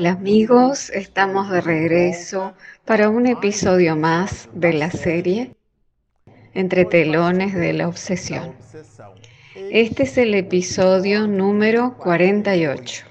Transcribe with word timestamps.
Hola 0.00 0.12
amigos, 0.12 0.88
estamos 0.88 1.50
de 1.50 1.60
regreso 1.60 2.54
para 2.86 3.10
un 3.10 3.26
episodio 3.26 3.96
más 3.96 4.48
de 4.54 4.72
la 4.72 4.90
serie 4.90 5.54
Entre 6.54 6.86
telones 6.86 7.52
de 7.52 7.74
la 7.74 7.86
obsesión. 7.86 8.54
Este 9.70 10.04
es 10.04 10.16
el 10.16 10.32
episodio 10.32 11.26
número 11.26 11.98
48. 11.98 13.04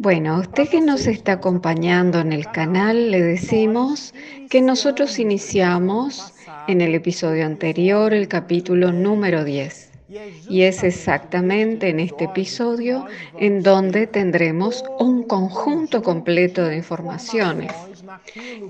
Bueno, 0.00 0.34
a 0.34 0.40
usted 0.40 0.68
que 0.68 0.80
nos 0.80 1.06
está 1.06 1.34
acompañando 1.34 2.18
en 2.18 2.32
el 2.32 2.50
canal, 2.50 3.12
le 3.12 3.22
decimos 3.22 4.14
que 4.50 4.60
nosotros 4.60 5.20
iniciamos 5.20 6.34
en 6.66 6.80
el 6.80 6.92
episodio 6.92 7.46
anterior 7.46 8.12
el 8.12 8.26
capítulo 8.26 8.90
número 8.90 9.44
10. 9.44 9.85
Y 10.08 10.62
es 10.62 10.84
exactamente 10.84 11.88
en 11.88 12.00
este 12.00 12.24
episodio 12.24 13.06
en 13.38 13.62
donde 13.62 14.06
tendremos 14.06 14.84
un 14.98 15.24
conjunto 15.24 16.02
completo 16.02 16.64
de 16.64 16.76
informaciones 16.76 17.72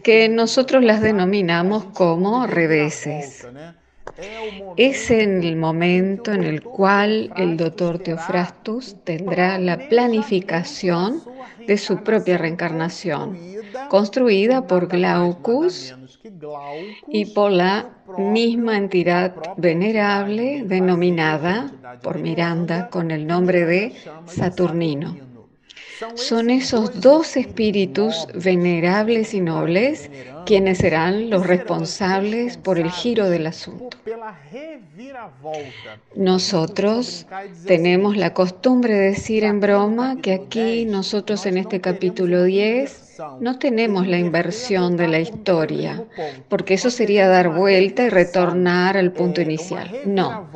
que 0.02 0.28
nosotros 0.28 0.82
las 0.82 1.02
denominamos 1.02 1.84
como 1.86 2.46
reveses. 2.46 3.46
Es 4.76 5.10
en 5.10 5.42
el 5.42 5.56
momento 5.56 6.32
en 6.32 6.44
el 6.44 6.62
cual 6.62 7.30
el 7.36 7.56
doctor 7.56 7.98
Teofrastus 7.98 8.96
tendrá 9.04 9.58
la 9.58 9.88
planificación 9.88 11.22
de 11.66 11.76
su 11.76 12.02
propia 12.02 12.38
reencarnación, 12.38 13.38
construida 13.88 14.66
por 14.66 14.88
Glaucus 14.88 15.94
y 17.08 17.26
por 17.26 17.50
la 17.52 17.90
misma 18.16 18.76
entidad 18.76 19.34
venerable 19.56 20.62
denominada 20.64 21.70
por 22.02 22.18
Miranda 22.18 22.88
con 22.88 23.10
el 23.10 23.26
nombre 23.26 23.66
de 23.66 23.92
Saturnino. 24.26 25.35
Son 26.14 26.50
esos 26.50 27.00
dos 27.00 27.36
espíritus 27.36 28.26
venerables 28.34 29.32
y 29.34 29.40
nobles 29.40 30.10
quienes 30.44 30.78
serán 30.78 31.30
los 31.30 31.46
responsables 31.46 32.56
por 32.56 32.78
el 32.78 32.90
giro 32.90 33.28
del 33.30 33.46
asunto. 33.46 33.96
Nosotros 36.14 37.26
tenemos 37.66 38.16
la 38.16 38.34
costumbre 38.34 38.94
de 38.94 39.10
decir 39.10 39.44
en 39.44 39.60
broma 39.60 40.20
que 40.20 40.34
aquí 40.34 40.84
nosotros 40.84 41.46
en 41.46 41.58
este 41.58 41.80
capítulo 41.80 42.44
10 42.44 43.05
no 43.40 43.58
tenemos 43.58 44.06
la 44.06 44.18
inversión 44.18 44.96
de 44.96 45.08
la 45.08 45.20
historia, 45.20 46.04
porque 46.48 46.74
eso 46.74 46.90
sería 46.90 47.28
dar 47.28 47.50
vuelta 47.50 48.04
y 48.04 48.08
retornar 48.08 48.96
al 48.96 49.12
punto 49.12 49.40
inicial. 49.40 49.90
No, 50.04 50.48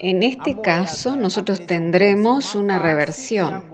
en 0.00 0.22
este 0.22 0.60
caso 0.60 1.16
nosotros 1.16 1.66
tendremos 1.66 2.54
una 2.54 2.78
reversión. 2.78 3.64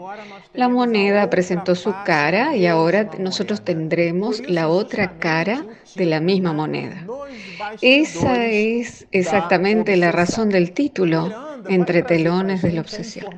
La 0.54 0.68
moneda 0.68 1.30
presentó 1.30 1.74
su 1.74 1.94
cara 2.04 2.56
y 2.56 2.66
ahora 2.66 3.10
nosotros 3.18 3.62
tendremos 3.62 4.40
la 4.48 4.68
otra 4.68 5.18
cara 5.18 5.64
de 5.94 6.06
la 6.06 6.20
misma 6.20 6.52
moneda. 6.52 7.06
Esa 7.80 8.46
es 8.46 9.06
exactamente 9.12 9.96
la 9.96 10.12
razón 10.12 10.48
del 10.48 10.72
título 10.72 11.49
entre 11.68 12.02
telones 12.02 12.62
de 12.62 12.72
la 12.72 12.80
obsesión. 12.80 13.34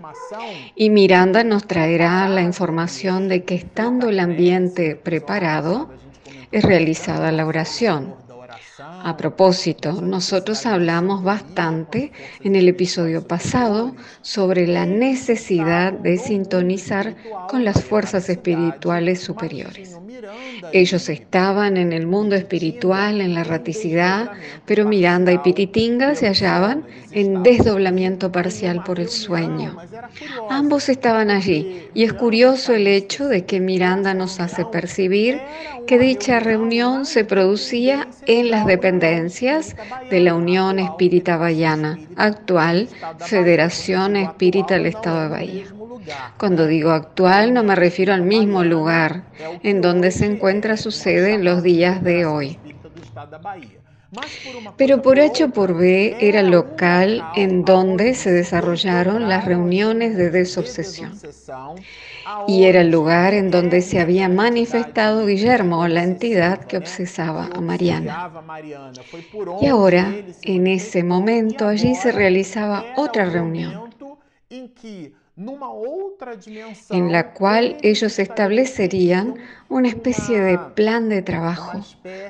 Y 0.75 0.91
Miranda 0.91 1.45
nos 1.45 1.67
traerá 1.67 2.29
la 2.29 2.43
información 2.43 3.29
de 3.29 3.45
que 3.45 3.55
estando 3.55 4.09
el 4.09 4.21
ambiente 4.21 4.97
preparado, 4.97 5.91
es 6.51 6.63
realizada 6.65 7.33
la 7.33 7.47
oración. 7.47 8.15
A 9.05 9.17
propósito, 9.17 10.01
nosotros 10.03 10.67
hablamos 10.67 11.23
bastante 11.23 12.13
en 12.43 12.57
el 12.57 12.69
episodio 12.69 13.27
pasado 13.27 13.95
sobre 14.21 14.67
la 14.67 14.87
necesidad 14.87 15.93
de 15.93 16.19
sintonizar 16.19 17.17
con 17.49 17.65
las 17.65 17.83
fuerzas 17.85 18.29
espirituales 18.29 19.21
superiores. 19.21 19.99
Ellos 20.73 21.09
estaban 21.09 21.77
en 21.77 21.93
el 21.93 22.07
mundo 22.07 22.37
espiritual, 22.37 23.21
en 23.21 23.35
la 23.35 23.41
erraticidad, 23.41 24.31
pero 24.67 24.87
Miranda 24.87 25.33
y 25.33 25.39
Pititinga 25.39 26.15
se 26.15 26.27
hallaban 26.27 26.85
en 27.13 27.43
desdoblamiento 27.43 28.31
parcial 28.31 28.85
por 28.85 29.01
el 29.01 29.09
sueño. 29.09 29.77
Ambos 30.49 30.89
estaban 30.89 31.31
allí 31.31 31.89
y 31.95 32.05
es 32.05 32.13
curioso 32.13 32.73
el 32.73 32.87
hecho 32.87 33.27
de 33.29 33.45
que 33.45 33.61
Miranda 33.61 34.15
nos 34.15 34.41
hace 34.41 34.65
percibir 34.65 35.41
que 35.87 35.99
dicha 35.99 36.41
reunión 36.41 37.05
se 37.05 37.25
producía 37.25 38.09
en 38.27 38.51
las 38.51 38.67
dependencias 38.67 39.77
de 40.11 40.21
la 40.21 40.35
Unión 40.35 40.79
Espírita 40.79 41.37
Bahiana, 41.37 41.99
actual 42.17 42.89
Federación 43.19 44.17
Espírita 44.17 44.75
del 44.75 44.87
Estado 44.87 45.23
de 45.23 45.29
Bahía. 45.29 45.82
Cuando 46.39 46.67
digo 46.67 46.91
actual 46.91 47.55
no 47.55 47.63
me 47.63 47.75
refiero 47.75 48.13
al 48.13 48.23
mismo 48.23 48.65
lugar 48.65 49.25
en 49.63 49.81
donde 49.81 50.11
se 50.11 50.27
encuentra 50.27 50.77
su 50.77 50.91
sede 50.91 51.35
en 51.35 51.45
los 51.45 51.63
días 51.63 52.03
de 52.03 52.27
hoy. 52.27 52.59
Pero 54.77 55.01
por 55.01 55.19
H 55.19 55.45
o 55.45 55.51
por 55.51 55.75
B 55.75 56.17
era 56.21 56.41
el 56.41 56.51
local 56.51 57.25
en 57.35 57.65
donde 57.65 58.15
se 58.15 58.31
desarrollaron 58.31 59.29
las 59.29 59.47
reuniones 59.47 60.17
de 60.17 60.31
desobsesión. 60.31 61.13
Y 62.47 62.65
era 62.65 62.83
el 62.83 62.91
lugar 62.91 63.33
en 63.33 63.51
donde 63.51 63.81
se 63.81 64.01
había 64.01 64.29
manifestado 64.29 65.25
Guillermo, 65.25 65.89
la 65.89 66.03
entidad 66.03 66.65
que 66.65 66.77
obsesaba 66.77 67.49
a 67.55 67.61
Mariana. 67.63 68.31
Y 69.63 69.67
ahora, 69.67 70.13
en 70.43 70.67
ese 70.67 71.03
momento, 71.03 71.67
allí 71.67 71.95
se 71.95 72.13
realizaba 72.13 72.85
otra 72.97 73.25
reunión 73.25 73.91
en 75.37 77.11
la 77.11 77.33
cual 77.33 77.79
ellos 77.83 78.19
establecerían 78.19 79.37
una 79.71 79.89
especie 79.89 80.41
de 80.41 80.59
plan 80.75 81.09
de 81.09 81.23
trabajo 81.23 81.83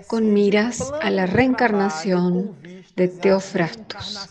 con 0.07 0.33
miras 0.33 0.93
a 1.03 1.11
la 1.11 1.27
reencarnación 1.27 2.55
de 2.95 3.09
Teofrastus. 3.09 4.29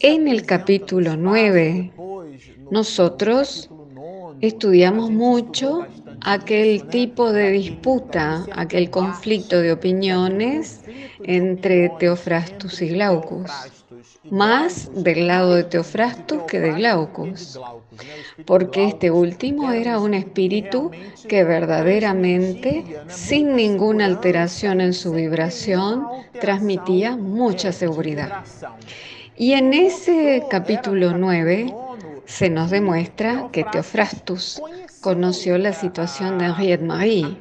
En 0.00 0.28
el 0.28 0.46
capítulo 0.46 1.16
9, 1.16 1.92
nosotros 2.70 3.68
estudiamos 4.40 5.10
mucho 5.10 5.86
aquel 6.20 6.86
tipo 6.86 7.32
de 7.32 7.50
disputa, 7.50 8.46
aquel 8.52 8.90
conflicto 8.90 9.60
de 9.60 9.72
opiniones 9.72 10.82
entre 11.24 11.88
Teofrastus 11.98 12.80
y 12.80 12.90
Glaucus 12.90 13.50
más 14.30 14.90
del 14.94 15.26
lado 15.26 15.54
de 15.54 15.64
Teofrastus 15.64 16.42
que 16.44 16.60
de 16.60 16.72
Glaucus, 16.72 17.58
porque 18.46 18.86
este 18.86 19.10
último 19.10 19.72
era 19.72 19.98
un 19.98 20.14
espíritu 20.14 20.90
que 21.28 21.44
verdaderamente, 21.44 22.84
sin 23.08 23.56
ninguna 23.56 24.06
alteración 24.06 24.80
en 24.80 24.92
su 24.92 25.12
vibración, 25.12 26.06
transmitía 26.40 27.16
mucha 27.16 27.72
seguridad. 27.72 28.44
Y 29.36 29.52
en 29.52 29.72
ese 29.72 30.42
capítulo 30.50 31.16
9 31.16 31.74
se 32.24 32.50
nos 32.50 32.70
demuestra 32.70 33.48
que 33.52 33.64
Teofrastus 33.64 34.60
conoció 35.00 35.58
la 35.58 35.72
situación 35.72 36.38
de 36.38 36.46
Henriette 36.46 36.82
Marie 36.82 37.38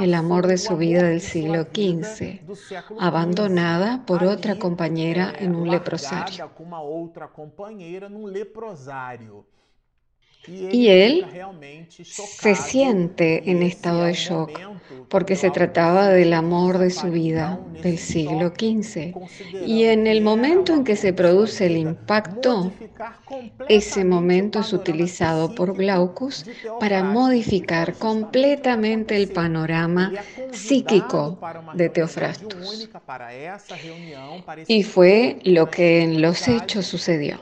el 0.00 0.14
amor 0.14 0.46
de 0.46 0.58
su 0.58 0.76
vida 0.76 1.02
del 1.02 1.20
siglo 1.20 1.64
XV, 1.64 2.40
abandonada 2.98 4.04
por 4.06 4.24
otra 4.24 4.58
compañera 4.58 5.32
en 5.38 5.54
un 5.54 5.70
leprosario. 5.70 6.48
Y 10.46 10.88
él 10.88 11.26
se 11.88 12.54
siente 12.54 13.50
en 13.50 13.62
estado 13.62 14.04
de 14.04 14.14
shock 14.14 14.58
porque 15.08 15.36
se 15.36 15.50
trataba 15.50 16.08
del 16.08 16.32
amor 16.32 16.78
de 16.78 16.90
su 16.90 17.10
vida 17.10 17.60
del 17.82 17.98
siglo 17.98 18.48
XV. 18.48 19.14
Y 19.66 19.84
en 19.84 20.06
el 20.06 20.20
momento 20.22 20.72
en 20.72 20.84
que 20.84 20.96
se 20.96 21.12
produce 21.12 21.66
el 21.66 21.76
impacto, 21.76 22.72
ese 23.68 24.04
momento 24.04 24.60
es 24.60 24.72
utilizado 24.72 25.54
por 25.54 25.76
Glaucus 25.76 26.46
para 26.80 27.04
modificar 27.04 27.98
completamente 27.98 29.16
el 29.16 29.30
panorama 29.30 30.12
psíquico 30.50 31.38
de 31.74 31.88
Teofrastus. 31.88 32.88
Y 34.66 34.82
fue 34.82 35.38
lo 35.44 35.70
que 35.70 36.02
en 36.02 36.22
los 36.22 36.48
hechos 36.48 36.86
sucedió. 36.86 37.38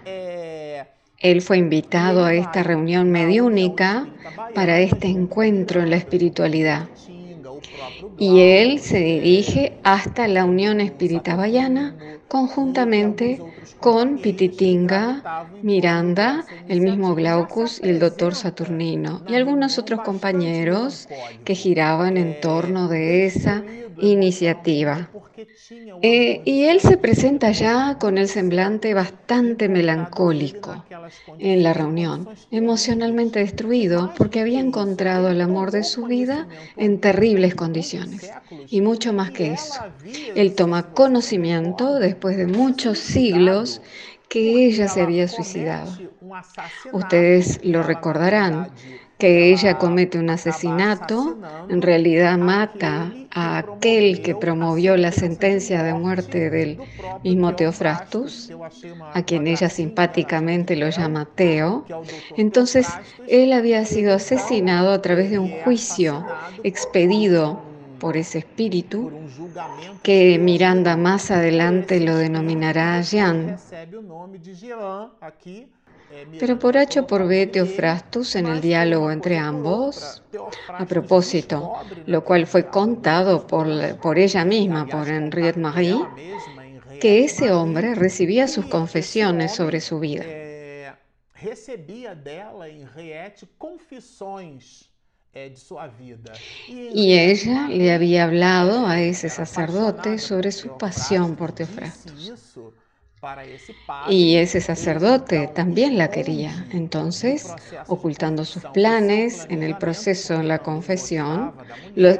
Él 1.21 1.43
fue 1.43 1.59
invitado 1.59 2.25
a 2.25 2.35
esta 2.35 2.63
reunión 2.63 3.11
mediúnica 3.11 4.09
para 4.55 4.81
este 4.81 5.09
encuentro 5.09 5.83
en 5.83 5.91
la 5.91 5.97
espiritualidad. 5.97 6.89
Y 8.19 8.41
él 8.41 8.81
se 8.81 8.99
dirige 8.99 9.75
hasta 9.83 10.29
la 10.29 10.45
Unión 10.45 10.81
Espírita 10.81 11.37
Bayana 11.37 11.95
conjuntamente 12.31 13.43
con 13.81 14.19
Pititinga, 14.19 15.49
Miranda, 15.63 16.45
el 16.69 16.81
mismo 16.81 17.17
Glaucus 17.17 17.81
y 17.83 17.89
el 17.89 17.99
doctor 17.99 18.37
Saturnino, 18.37 19.23
y 19.29 19.35
algunos 19.35 19.79
otros 19.79 20.01
compañeros 20.03 21.09
que 21.45 21.57
giraban 21.57 22.17
en 22.17 22.41
torno 22.41 22.87
de 22.87 23.27
esa 23.27 23.65
iniciativa. 24.01 25.11
Eh, 26.03 26.43
y 26.45 26.65
él 26.65 26.81
se 26.81 26.97
presenta 26.97 27.51
ya 27.51 27.97
con 27.99 28.19
el 28.19 28.29
semblante 28.29 28.95
bastante 28.95 29.69
melancólico 29.69 30.85
en 31.39 31.63
la 31.63 31.73
reunión, 31.73 32.29
emocionalmente 32.51 33.41
destruido 33.41 34.13
porque 34.17 34.41
había 34.41 34.61
encontrado 34.61 35.31
el 35.31 35.41
amor 35.41 35.71
de 35.71 35.85
su 35.85 36.05
vida 36.05 36.47
en 36.77 37.01
terribles 37.01 37.55
condiciones. 37.55 38.31
Y 38.69 38.81
mucho 38.81 39.13
más 39.13 39.31
que 39.31 39.53
eso, 39.53 39.81
él 40.35 40.55
toma 40.55 40.93
conocimiento 40.93 41.99
después 41.99 42.20
de 42.29 42.47
muchos 42.47 42.99
siglos 42.99 43.81
que 44.29 44.67
ella 44.67 44.89
se 44.89 45.03
había 45.03 45.27
suicidado. 45.27 45.91
Ustedes 46.93 47.61
lo 47.65 47.83
recordarán 47.83 48.71
que 49.19 49.53
ella 49.53 49.77
comete 49.77 50.19
un 50.19 50.31
asesinato, 50.31 51.39
en 51.69 51.83
realidad 51.83 52.39
mata 52.39 53.13
a 53.31 53.59
aquel 53.59 54.23
que 54.23 54.35
promovió 54.35 54.97
la 54.97 55.13
sentencia 55.13 55.83
de 55.83 55.93
muerte 55.93 56.49
del 56.49 56.79
mismo 57.23 57.55
Teofrastus, 57.55 58.51
a 59.13 59.23
quien 59.23 59.47
ella 59.47 59.69
simpáticamente 59.69 60.75
lo 60.75 60.89
llama 60.89 61.27
Teo. 61.35 61.85
Entonces, 62.37 62.89
él 63.29 63.53
había 63.53 63.85
sido 63.85 64.15
asesinado 64.15 64.91
a 64.91 65.03
través 65.03 65.31
de 65.31 65.39
un 65.39 65.51
juicio 65.63 66.25
expedido 66.65 67.70
por 68.01 68.17
ese 68.17 68.39
espíritu 68.39 69.13
que 70.03 70.39
Miranda 70.41 70.97
más 70.97 71.31
adelante 71.31 72.01
lo 72.01 72.17
denominará 72.17 73.01
Jean 73.03 73.57
pero 76.39 76.59
por 76.59 76.77
H 76.77 77.01
o 77.01 77.07
por 77.07 77.27
B 77.27 77.47
Teofrastus 77.47 78.35
en 78.35 78.47
el 78.47 78.61
diálogo 78.61 79.13
entre 79.13 79.39
ambos, 79.39 80.23
a 80.69 80.85
propósito, 80.85 81.75
lo 82.07 82.25
cual 82.25 82.47
fue 82.47 82.67
contado 82.67 83.47
por, 83.47 83.69
por 83.99 84.19
ella 84.19 84.45
misma, 84.45 84.87
por 84.87 85.09
Henriette 85.09 85.59
Marie, 85.59 86.01
que 87.01 87.25
ese 87.25 87.53
hombre 87.53 87.95
recibía 87.95 88.49
sus 88.49 88.67
confesiones 88.67 89.55
sobre 89.55 89.81
su 89.81 90.01
vida. 90.01 90.25
Y 96.69 97.19
ella 97.19 97.69
le 97.69 97.93
había 97.93 98.25
hablado 98.25 98.87
a 98.87 99.01
ese 99.01 99.29
sacerdote 99.29 100.19
sobre 100.19 100.51
su 100.51 100.77
pasión 100.77 101.37
por 101.37 101.53
Teofrastus. 101.53 102.33
Y 104.09 104.37
ese 104.37 104.61
sacerdote 104.61 105.47
también 105.49 105.99
la 105.99 106.11
quería. 106.11 106.67
Entonces, 106.73 107.53
ocultando 107.87 108.45
sus 108.45 108.65
planes 108.73 109.47
en 109.51 109.63
el 109.63 109.77
proceso 109.77 110.39
de 110.39 110.45
la 110.45 110.61
confesión, 110.61 111.55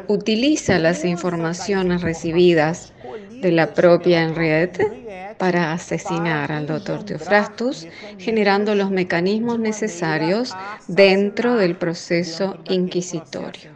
utiliza 0.09 0.79
las 0.79 1.05
informaciones 1.05 2.03
recibidas 2.03 2.93
de 3.41 3.51
la 3.51 3.73
propia 3.73 4.23
Henriette 4.23 5.30
para 5.41 5.73
asesinar 5.73 6.53
al 6.53 6.67
doctor 6.67 7.03
Teofrastus, 7.03 7.89
generando 8.19 8.75
los 8.75 8.91
mecanismos 8.91 9.59
necesarios 9.59 10.55
dentro 10.87 11.57
del 11.57 11.77
proceso 11.77 12.59
inquisitorio. 12.69 13.71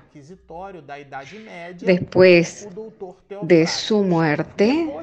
Después 1.80 2.68
de 3.42 3.66
su 3.66 4.02
muerte, 4.04 4.94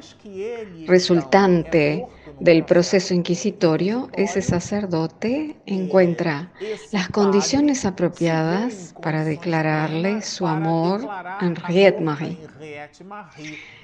resultante 0.86 2.06
del 2.42 2.66
proceso 2.66 3.14
inquisitorio, 3.14 4.10
ese 4.14 4.42
sacerdote 4.42 5.58
encuentra 5.68 6.52
las 6.92 7.08
condiciones 7.10 7.86
apropiadas 7.86 8.96
para 9.00 9.24
declararle 9.24 10.24
su 10.24 10.48
amor 10.48 11.08
a 11.08 11.38
Henriette 11.40 12.02
Marie. 12.02 12.40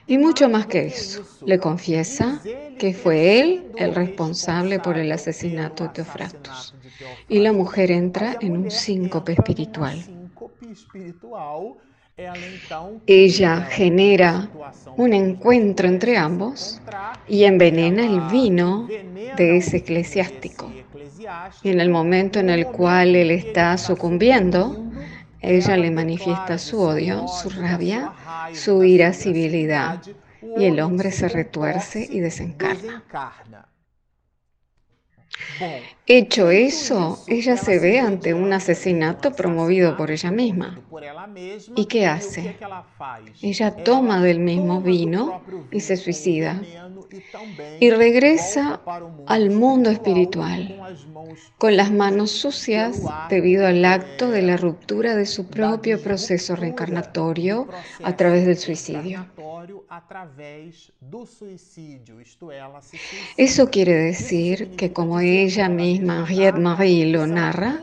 Y 0.07 0.17
mucho 0.17 0.49
más 0.49 0.65
que 0.65 0.87
eso, 0.87 1.23
le 1.45 1.59
confiesa 1.59 2.41
que 2.79 2.95
fue 2.95 3.39
él 3.39 3.71
el 3.77 3.93
responsable 3.93 4.79
por 4.79 4.97
el 4.97 5.11
asesinato 5.11 5.83
de 5.83 5.89
Teofrastus. 5.89 6.73
Y 7.29 7.39
la 7.39 7.53
mujer 7.53 7.91
entra 7.91 8.37
en 8.41 8.57
un 8.57 8.71
síncope 8.71 9.33
espiritual. 9.33 10.03
Ella 13.05 13.61
genera 13.69 14.49
un 14.95 15.13
encuentro 15.13 15.87
entre 15.87 16.17
ambos 16.17 16.81
y 17.27 17.43
envenena 17.43 18.07
el 18.07 18.21
vino 18.31 18.87
de 19.37 19.57
ese 19.57 19.77
eclesiástico. 19.77 20.71
Y 21.61 21.69
en 21.69 21.79
el 21.79 21.89
momento 21.91 22.39
en 22.39 22.49
el 22.49 22.65
cual 22.65 23.15
él 23.15 23.29
está 23.29 23.77
sucumbiendo, 23.77 24.83
ella 25.41 25.77
le 25.77 25.91
manifiesta 25.91 26.57
su 26.57 26.81
odio, 26.81 27.27
su 27.27 27.51
rabia, 27.51 28.11
su 28.51 28.83
irascibilidad 28.83 30.01
y 30.57 30.65
el 30.65 30.79
hombre 30.79 31.11
se 31.11 31.29
retuerce 31.29 32.07
y 32.09 32.19
desencarna. 32.19 33.03
Hecho 36.05 36.49
eso, 36.49 37.23
ella 37.27 37.57
se 37.57 37.79
ve 37.79 37.99
ante 37.99 38.33
un 38.33 38.53
asesinato 38.53 39.33
promovido 39.33 39.97
por 39.97 40.09
ella 40.09 40.31
misma. 40.31 40.79
¿Y 41.75 41.85
qué 41.85 42.05
hace? 42.05 42.57
Ella 43.41 43.75
toma 43.75 44.21
del 44.21 44.39
mismo 44.39 44.81
vino 44.81 45.41
y 45.71 45.79
se 45.79 45.97
suicida. 45.97 46.61
Y 47.79 47.89
regresa 47.91 48.81
al 49.25 49.49
mundo 49.49 49.89
espiritual 49.89 50.79
con 51.57 51.75
las 51.77 51.91
manos 51.91 52.31
sucias 52.31 53.01
debido 53.29 53.67
al 53.67 53.83
acto 53.85 54.29
de 54.29 54.41
la 54.41 54.57
ruptura 54.57 55.15
de 55.15 55.25
su 55.25 55.47
propio 55.47 56.01
proceso 56.01 56.55
reencarnatorio 56.55 57.67
a 58.03 58.15
través 58.15 58.45
del 58.45 58.57
suicidio. 58.57 59.25
Eso 63.37 63.69
quiere 63.69 63.93
decir 63.93 64.75
que 64.75 64.93
como 64.93 65.16
ella 65.19 65.69
misma, 65.69 66.19
Henriette 66.19 66.59
Marie, 66.59 67.05
lo 67.11 67.27
narra, 67.27 67.79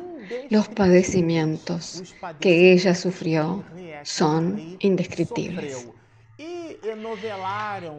los 0.51 0.69
padecimientos 0.69 2.15
que 2.41 2.73
ella 2.73 2.95
sufrió 2.95 3.65
son 4.03 4.77
indescriptibles. 4.81 5.89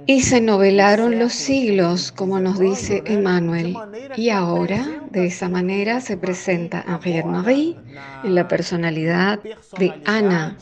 Y 0.05 0.21
se 0.21 0.41
novelaron 0.41 1.17
los 1.17 1.33
siglos, 1.33 2.11
como 2.11 2.39
nos 2.39 2.59
dice 2.59 3.01
Emmanuel. 3.05 3.75
Y 4.15 4.29
ahora, 4.29 4.85
de 5.09 5.25
esa 5.25 5.49
manera, 5.49 6.01
se 6.01 6.17
presenta 6.17 6.85
Henriette 6.87 7.25
Marie 7.25 7.77
en 8.23 8.35
la 8.35 8.47
personalidad 8.47 9.39
de 9.79 9.93
Ana, 10.05 10.57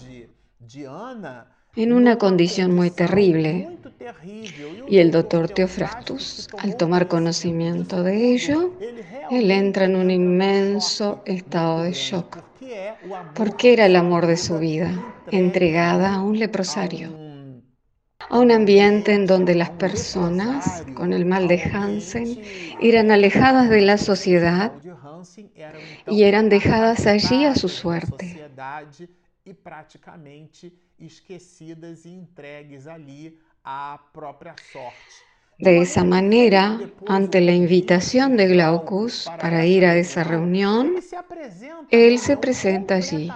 en 1.75 1.93
una 1.93 2.17
condición 2.17 2.73
muy 2.73 2.91
terrible. 2.91 3.72
Y 4.87 4.97
el 4.97 5.11
doctor 5.11 5.49
Teofrastus, 5.49 6.47
al 6.57 6.75
tomar 6.75 7.07
conocimiento 7.07 8.03
de 8.03 8.33
ello, 8.33 8.73
él 9.31 9.51
entra 9.51 9.85
en 9.85 9.95
un 9.95 10.11
inmenso 10.11 11.21
estado 11.25 11.83
de 11.83 11.93
shock, 11.93 12.39
porque 13.33 13.73
era 13.73 13.85
el 13.85 13.95
amor 13.95 14.27
de 14.27 14.37
su 14.37 14.59
vida, 14.59 14.91
entregada 15.31 16.15
a 16.15 16.21
un 16.21 16.37
leprosario, 16.37 17.11
a 18.29 18.39
un 18.39 18.51
ambiente 18.51 19.13
en 19.13 19.25
donde 19.25 19.55
las 19.55 19.69
personas 19.71 20.83
con 20.95 21.13
el 21.13 21.25
mal 21.25 21.47
de 21.47 21.61
Hansen 21.61 22.41
eran 22.81 23.11
alejadas 23.11 23.69
de 23.69 23.81
la 23.81 23.97
sociedad 23.97 24.73
y 26.07 26.23
eran 26.23 26.49
dejadas 26.49 27.07
allí 27.07 27.45
a 27.45 27.55
su 27.55 27.69
suerte. 27.69 28.39
y 29.45 29.53
prácticamente 29.53 30.71
esquecidas 30.97 32.05
y 32.05 32.13
entregues 32.13 32.87
allí 32.87 33.27
a 33.27 33.31
propia 33.31 33.52
De 35.57 35.81
esa 35.81 36.03
manera, 36.03 36.79
ante 37.07 37.39
la 37.39 37.53
invitación 37.53 38.35
de 38.35 38.47
Glaucus 38.47 39.29
para 39.39 39.65
ir 39.65 39.85
a 39.85 39.95
esa 39.95 40.23
reunión, 40.23 40.95
él 41.89 42.19
se 42.19 42.35
presenta 42.35 42.95
allí, 42.95 43.31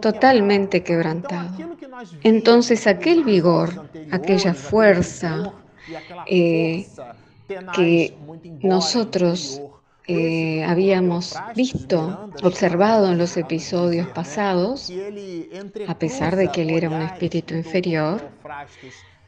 totalmente 0.00 0.82
quebrantado. 0.82 1.50
Entonces 2.22 2.86
aquel 2.86 3.24
vigor, 3.24 3.90
aquella 4.10 4.54
fuerza 4.54 5.52
eh, 6.26 6.86
que 7.74 8.16
nosotros 8.62 9.60
eh, 10.08 10.64
habíamos 10.64 11.34
visto, 11.54 12.30
observado 12.42 13.10
en 13.12 13.18
los 13.18 13.36
episodios 13.36 14.08
pasados, 14.08 14.90
a 15.86 15.98
pesar 15.98 16.36
de 16.36 16.48
que 16.48 16.62
él 16.62 16.70
era 16.70 16.88
un 16.88 17.02
espíritu 17.02 17.54
inferior, 17.54 18.30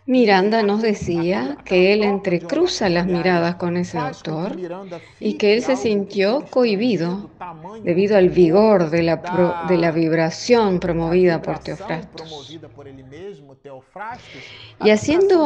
Miranda 0.09 0.63
nos 0.63 0.81
decía 0.81 1.59
que 1.67 1.93
él 1.93 2.03
entrecruza 2.03 2.89
las 2.89 3.07
miradas 3.07 3.57
con 3.57 3.77
ese 3.77 3.99
doctor 3.99 4.57
y 5.21 5.35
que 5.35 5.53
él 5.53 5.63
se 5.63 5.77
sintió 5.77 6.47
cohibido 6.49 7.29
debido 7.85 8.17
al 8.17 8.31
vigor 8.31 8.89
de 8.89 9.03
la, 9.03 9.67
de 9.69 9.77
la 9.77 9.91
vibración 9.91 10.81
promovida 10.81 11.43
por 11.43 11.59
Teofrastus. 11.59 12.59
Y 14.83 14.89
haciendo 14.89 15.45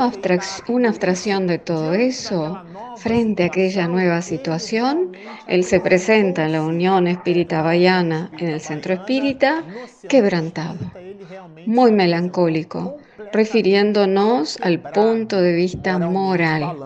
una 0.69 0.89
abstracción 0.91 1.49
de 1.49 1.59
todo 1.59 1.95
eso, 1.95 2.63
frente 2.99 3.43
a 3.43 3.47
aquella 3.47 3.89
nueva 3.89 4.23
situación, 4.23 5.17
él 5.49 5.65
se 5.65 5.81
presenta 5.81 6.45
en 6.45 6.53
la 6.53 6.63
Unión 6.63 7.09
Espírita 7.09 7.63
Bayana 7.63 8.31
en 8.39 8.51
el 8.51 8.61
Centro 8.61 8.95
Espírita 8.95 9.65
quebrantado, 10.09 10.79
muy 11.67 11.91
melancólico 11.91 12.99
refiriéndonos 13.33 14.59
al 14.61 14.81
punto 14.81 15.41
de 15.41 15.53
vista 15.55 15.99
moral. 15.99 16.77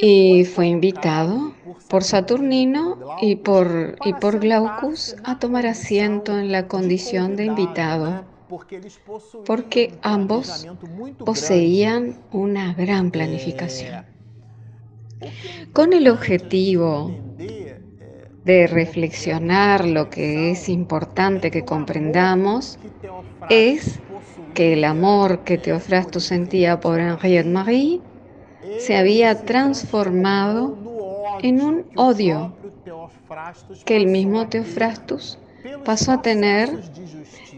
Y 0.00 0.44
fue 0.44 0.68
invitado 0.68 1.54
por 1.88 2.04
Saturnino 2.04 3.16
y 3.20 3.36
por, 3.36 3.96
y 4.04 4.12
por 4.14 4.38
Glaucus 4.38 5.16
a 5.24 5.38
tomar 5.38 5.66
asiento 5.66 6.38
en 6.38 6.52
la 6.52 6.68
condición 6.68 7.34
de 7.34 7.46
invitado, 7.46 8.24
porque 9.44 9.94
ambos 10.02 10.68
poseían 11.24 12.20
una 12.30 12.74
gran 12.74 13.10
planificación. 13.10 14.06
Con 15.72 15.92
el 15.92 16.08
objetivo 16.08 17.12
de 18.48 18.66
reflexionar 18.66 19.84
lo 19.84 20.08
que 20.08 20.50
es 20.52 20.70
importante 20.70 21.50
que 21.50 21.66
comprendamos 21.66 22.78
es 23.50 24.00
que 24.54 24.72
el 24.72 24.84
amor 24.84 25.40
que 25.40 25.58
Teofrastus 25.58 26.24
sentía 26.24 26.80
por 26.80 26.98
Henriette 26.98 27.46
Marie 27.46 28.00
se 28.78 28.96
había 28.96 29.44
transformado 29.44 30.78
en 31.42 31.60
un 31.60 31.84
odio 31.94 32.56
que 33.84 33.98
el 33.98 34.06
mismo 34.06 34.48
Teofrastus 34.48 35.38
pasó 35.84 36.12
a 36.12 36.22
tener 36.22 36.70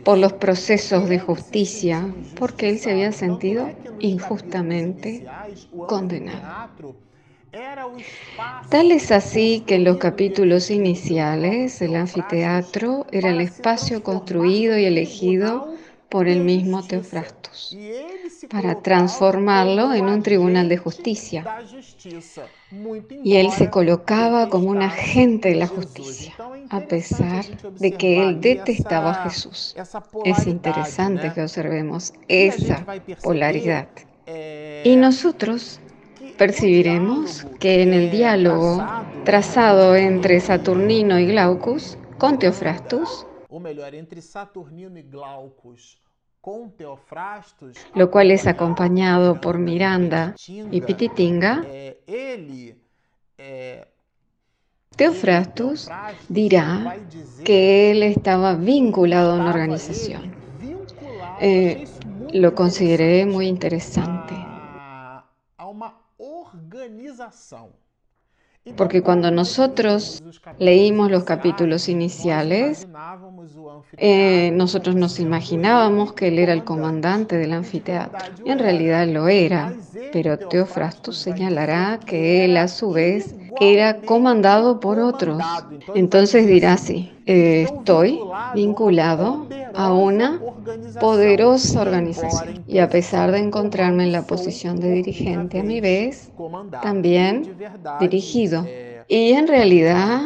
por 0.05 0.19
los 0.19 0.33
procesos 0.33 1.09
de 1.09 1.21
justicia, 1.21 2.13
porque 2.37 2.69
él 2.69 2.81
se 2.81 2.91
había 2.91 3.13
sentido 3.13 3.71
injustamente 4.01 5.25
condenado. 5.87 7.10
Tal 8.69 8.93
es 8.93 9.11
así 9.11 9.65
que 9.67 9.75
en 9.77 9.85
los 9.85 9.97
capítulos 9.97 10.71
iniciales 10.71 11.83
el 11.83 11.97
anfiteatro 11.97 13.07
era 13.11 13.31
el 13.31 13.41
espacio 13.41 14.03
construido 14.03 14.79
y 14.79 14.85
elegido 14.85 15.75
por 16.09 16.29
el 16.29 16.41
mismo 16.41 16.87
Teofrastus 16.87 17.77
para 18.51 18.81
transformarlo 18.83 19.93
en 19.93 20.07
un 20.07 20.23
tribunal 20.23 20.69
de 20.69 20.77
justicia. 20.77 21.45
Y 23.25 23.37
él 23.37 23.51
se 23.51 23.71
colocaba 23.71 24.49
como 24.49 24.71
un 24.71 24.83
agente 24.83 25.51
de 25.51 25.57
la 25.57 25.67
justicia, 25.67 26.35
a 26.69 26.81
pesar 26.81 27.45
de 27.79 27.93
que 27.93 28.23
él 28.23 28.41
detestaba 28.41 29.11
a 29.11 29.31
Jesús. 29.31 29.77
Es 30.25 30.47
interesante 30.47 31.33
que 31.33 31.43
observemos 31.43 32.13
esa 32.29 32.85
polaridad. 33.23 33.89
Y 34.85 34.97
nosotros 34.97 35.81
percibiremos 36.41 37.47
que 37.59 37.83
en 37.83 37.93
el 37.93 38.11
diálogo 38.11 38.83
trazado 39.27 39.95
entre 39.95 40.41
Saturnino 40.41 41.19
y 41.19 41.27
Glaucus 41.27 41.99
con 42.17 42.39
Teofrastus, 42.39 43.27
lo 47.95 48.11
cual 48.11 48.31
es 48.31 48.47
acompañado 48.47 49.39
por 49.39 49.59
Miranda 49.59 50.35
y 50.49 50.81
Pititinga, 50.81 51.63
Teofrastus 54.97 55.91
dirá 56.31 56.97
que 57.45 57.91
él 57.91 58.03
estaba 58.03 58.55
vinculado 58.55 59.33
a 59.33 59.35
una 59.35 59.51
organización. 59.51 60.33
Eh, 61.43 61.85
lo 62.33 62.55
consideré 62.55 63.27
muy 63.27 63.47
interesante. 63.47 64.40
Porque 68.77 69.03
cuando 69.03 69.31
nosotros 69.31 70.23
leímos 70.59 71.11
los 71.11 71.25
capítulos 71.25 71.89
iniciales, 71.89 72.87
eh, 73.97 74.51
nosotros 74.53 74.97
nos 74.97 75.19
imaginábamos 75.19 76.13
que 76.13 76.29
él 76.29 76.39
era 76.39 76.53
el 76.53 76.65
comandante 76.65 77.39
del 77.39 77.55
anfiteatro. 77.55 78.19
En 78.45 78.59
realidad 78.59 79.09
lo 79.09 79.29
era, 79.29 79.75
pero 80.13 80.39
Teofrastus 80.39 81.17
señalará 81.17 81.99
que 82.05 82.45
él 82.45 82.57
a 82.59 82.69
su 82.69 82.93
vez 82.93 83.35
era 83.61 84.01
comandado 84.01 84.81
por 84.81 84.99
otros. 84.99 85.43
Entonces 85.95 86.47
dirá 86.47 86.75
así, 86.75 87.13
eh, 87.27 87.63
estoy 87.63 88.21
vinculado 88.55 89.47
a 89.75 89.93
una 89.93 90.41
poderosa 91.01 91.83
organización 91.83 92.65
y 92.67 92.79
a 92.79 92.89
pesar 92.89 93.33
de 93.33 93.39
encontrarme 93.39 94.05
en 94.05 94.13
la 94.13 94.23
posición 94.23 94.79
de 94.79 94.91
dirigente 94.91 95.61
a 95.61 95.63
mi 95.63 95.81
vez, 95.81 96.31
también 96.83 97.57
dirigido. 98.01 98.67
Y 99.09 99.33
en 99.33 99.49
realidad 99.49 100.21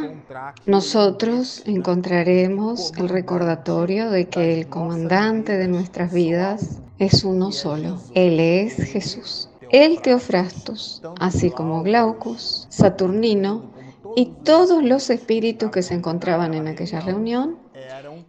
nosotros 0.67 1.63
encontraremos 1.65 2.93
el 2.99 3.09
recordatorio 3.09 4.11
de 4.11 4.29
que 4.29 4.59
el 4.59 4.69
comandante 4.69 5.57
de 5.57 5.69
nuestras 5.69 6.13
vidas 6.13 6.83
es 6.99 7.25
uno 7.25 7.51
solo. 7.51 7.99
Él 8.15 8.41
es 8.41 8.75
Jesús. 8.77 9.49
El 9.75 10.01
Teofrastus, 10.03 11.03
así 11.19 11.51
como 11.51 11.83
Glaucus, 11.83 12.69
Saturnino 12.71 13.73
y 14.15 14.27
todos 14.45 14.85
los 14.85 15.11
espíritus 15.11 15.73
que 15.73 15.83
se 15.83 15.95
encontraban 15.95 16.55
en 16.55 16.69
aquella 16.69 17.01
reunión, 17.01 17.59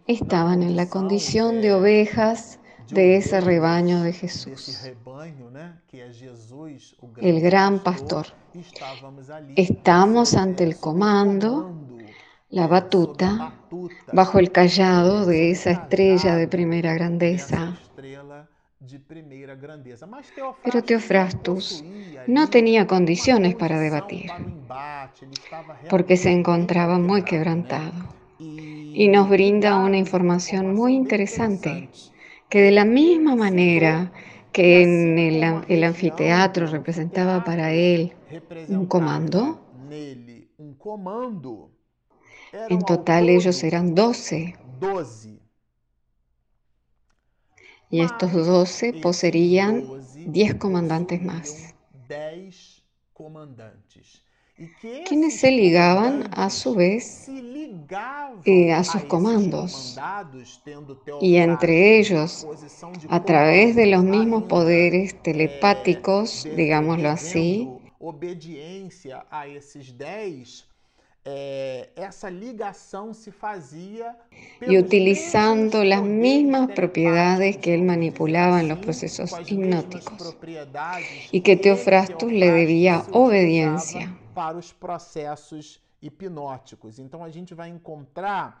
estaban 0.08 0.64
en 0.64 0.74
la 0.74 0.88
condición 0.88 1.62
de 1.62 1.72
ovejas 1.72 2.58
de 2.90 3.18
ese 3.18 3.40
rebaño 3.40 4.02
de 4.02 4.12
Jesús, 4.12 4.90
el 7.18 7.40
gran 7.40 7.78
pastor. 7.78 8.26
Estamos 9.54 10.34
ante 10.34 10.64
el 10.64 10.76
comando, 10.78 11.70
la 12.50 12.66
batuta, 12.66 13.54
bajo 14.12 14.40
el 14.40 14.50
callado 14.50 15.24
de 15.24 15.52
esa 15.52 15.70
estrella 15.70 16.34
de 16.34 16.48
primera 16.48 16.92
grandeza. 16.94 17.78
Pero 20.64 20.82
Teofrastus 20.82 21.84
no 22.26 22.48
tenía 22.48 22.86
condiciones 22.86 23.54
para 23.54 23.78
debatir, 23.78 24.30
porque 25.90 26.16
se 26.16 26.30
encontraba 26.30 26.98
muy 26.98 27.22
quebrantado. 27.22 27.92
Y 28.38 29.08
nos 29.08 29.28
brinda 29.28 29.76
una 29.76 29.98
información 29.98 30.74
muy 30.74 30.94
interesante, 30.94 31.88
que 32.48 32.62
de 32.62 32.70
la 32.70 32.84
misma 32.84 33.36
manera 33.36 34.12
que 34.52 34.82
en 34.82 35.18
el, 35.18 35.84
anfiteatro 35.84 36.66
representaba 36.66 37.44
para 37.44 37.72
él 37.72 38.14
un 38.68 38.86
comando, 38.86 39.60
en 42.68 42.82
total 42.86 43.28
ellos 43.28 43.62
eran 43.64 43.94
doce. 43.94 44.56
Y 47.90 48.00
estos 48.00 48.32
doce 48.32 48.92
poseerían 48.92 49.84
diez 50.24 50.54
comandantes 50.54 51.22
más. 51.22 51.74
quienes 55.04 55.38
se 55.40 55.50
ligaban 55.50 56.28
a 56.32 56.48
su 56.50 56.74
vez 56.74 57.28
eh, 58.44 58.72
a 58.72 58.84
sus 58.84 59.04
comandos 59.04 59.98
y 61.20 61.36
entre 61.36 61.98
ellos, 61.98 62.46
a 63.08 63.24
través 63.24 63.76
de 63.76 63.86
los 63.86 64.02
mismos 64.04 64.44
poderes 64.44 65.20
telepáticos, 65.22 66.48
digámoslo 66.50 67.10
así, 67.10 67.68
y 74.68 74.78
utilizando 74.78 75.82
las 75.82 76.02
mismas 76.02 76.70
propiedades 76.72 77.56
que 77.56 77.74
él 77.74 77.82
manipulaba 77.82 78.60
en 78.60 78.68
los 78.68 78.78
procesos 78.78 79.32
hipnóticos 79.46 80.36
y 81.32 81.40
que 81.40 81.56
Teofrastus 81.56 82.30
le 82.30 82.52
debía 82.52 83.04
obediencia 83.10 84.16
para 84.34 84.52
los 84.52 84.72
procesos 84.74 85.82
hipnóticos. 86.00 86.98
Entonces 86.98 87.30
a 87.30 87.32
gente 87.32 87.54
va 87.54 87.64
a 87.64 87.68
encontrar. 87.68 88.54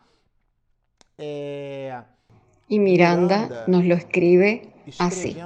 y 2.68 2.78
Miranda, 2.80 3.64
nos 3.68 3.84
lo 3.84 3.94
escribe 3.94 4.75
así. 4.98 5.36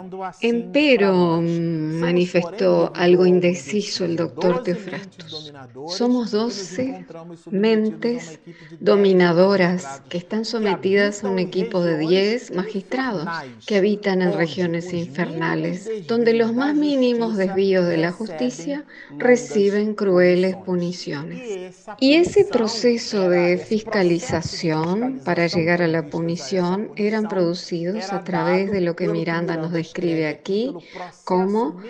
Empero 0.40 1.40
manifestó 1.42 2.92
algo 2.94 3.26
indeciso 3.26 4.04
el 4.04 4.16
doctor 4.16 4.62
Teofrastus. 4.62 5.52
Somos 5.88 6.30
doce 6.30 7.04
mentes 7.50 8.40
dominadoras 8.80 10.02
que 10.09 10.18
están 10.18 10.44
sometidas 10.44 11.25
a 11.25 11.28
un 11.30 11.38
equipo 11.38 11.82
de 11.82 11.99
diez 11.99 12.54
magistrados 12.54 13.28
que 13.66 13.76
habitan 13.76 14.23
en 14.23 14.32
regiones 14.32 14.92
infernales, 14.92 15.90
donde 16.06 16.35
los 16.35 16.54
más 16.54 16.75
mínimos 16.75 17.37
desvíos 17.37 17.87
de 17.87 17.97
la 17.99 18.12
justicia 18.12 18.85
reciben 19.18 19.94
crueles 19.94 20.56
puniciones. 20.56 21.75
Y 21.99 22.14
ese 22.14 22.44
proceso 22.44 23.28
de 23.28 23.59
fiscalización 23.59 25.20
para 25.25 25.47
llegar 25.47 25.82
a 25.82 25.88
la 25.88 26.06
punición 26.06 26.90
eran 26.97 27.28
producidos 27.28 28.12
a 28.12 28.25
través 28.25 28.70
de 28.70 28.80
lo 28.80 28.97
que 28.97 29.09
Miranda 29.31 29.57
nos 29.57 29.71
describe 29.71 30.27
aquí 30.27 30.75
como 31.25 31.81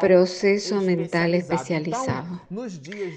proceso 0.00 0.80
mental 0.80 1.34
especializado. 1.34 2.40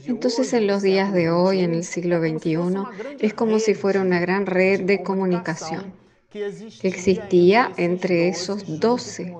Entonces 0.05 0.51
en 0.51 0.67
los 0.67 0.81
días 0.81 1.13
de 1.13 1.29
hoy, 1.29 1.61
en 1.61 1.73
el 1.73 1.85
siglo 1.85 2.19
XXI, 2.19 2.57
es 3.21 3.33
como 3.33 3.57
si 3.59 3.75
fuera 3.75 4.01
una 4.01 4.19
gran 4.19 4.45
red 4.45 4.81
de 4.81 5.01
comunicación 5.01 5.93
que 6.29 6.49
existía 6.83 7.71
entre 7.77 8.27
esos 8.27 8.81
doce, 8.81 9.33